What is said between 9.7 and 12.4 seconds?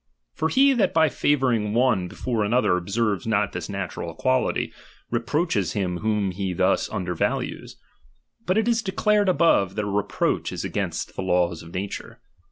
that a reproach is against the laws of nature.